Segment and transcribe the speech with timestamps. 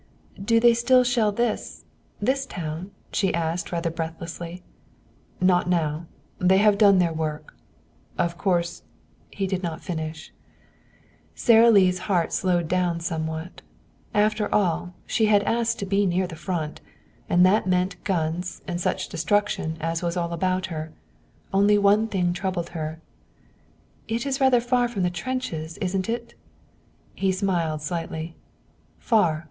[0.43, 1.85] "Do they still shell this
[2.19, 4.63] this town?" she asked, rather breathlessly.
[5.39, 6.07] "Not now.
[6.39, 7.53] They have done their work.
[8.17, 8.81] Of course"
[9.31, 10.33] he did not finish.
[11.35, 13.61] Sara Lee's heart slowed down somewhat.
[14.11, 16.81] After all, she had asked to be near the Front.
[17.29, 20.91] And that meant guns and such destruction as was all about her.
[21.53, 22.99] Only one thing troubled her.
[24.07, 26.33] "It is rather far from the trenches, isn't it?"
[27.13, 28.35] He smiled slightly.
[28.97, 29.39] "Far!